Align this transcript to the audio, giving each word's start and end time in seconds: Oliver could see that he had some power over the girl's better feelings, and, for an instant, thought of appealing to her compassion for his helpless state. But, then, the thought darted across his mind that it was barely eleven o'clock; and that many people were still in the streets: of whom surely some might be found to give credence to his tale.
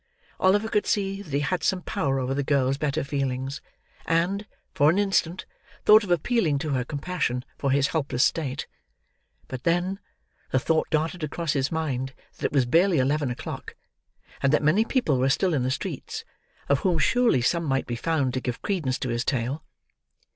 Oliver 0.39 0.67
could 0.67 0.87
see 0.87 1.21
that 1.21 1.29
he 1.31 1.41
had 1.41 1.61
some 1.61 1.83
power 1.83 2.19
over 2.19 2.33
the 2.33 2.41
girl's 2.41 2.79
better 2.79 3.03
feelings, 3.03 3.61
and, 4.07 4.47
for 4.73 4.89
an 4.89 4.97
instant, 4.97 5.45
thought 5.85 6.03
of 6.03 6.09
appealing 6.09 6.57
to 6.57 6.69
her 6.71 6.83
compassion 6.83 7.45
for 7.55 7.69
his 7.69 7.89
helpless 7.89 8.25
state. 8.25 8.65
But, 9.47 9.61
then, 9.63 9.99
the 10.49 10.57
thought 10.57 10.89
darted 10.89 11.23
across 11.23 11.53
his 11.53 11.71
mind 11.71 12.15
that 12.39 12.45
it 12.47 12.51
was 12.51 12.65
barely 12.65 12.97
eleven 12.97 13.29
o'clock; 13.29 13.75
and 14.41 14.51
that 14.51 14.63
many 14.63 14.85
people 14.85 15.19
were 15.19 15.29
still 15.29 15.53
in 15.53 15.61
the 15.61 15.69
streets: 15.69 16.25
of 16.67 16.79
whom 16.79 16.97
surely 16.97 17.41
some 17.43 17.65
might 17.65 17.85
be 17.85 17.95
found 17.95 18.33
to 18.33 18.41
give 18.41 18.63
credence 18.63 18.97
to 18.97 19.09
his 19.09 19.23
tale. 19.23 19.63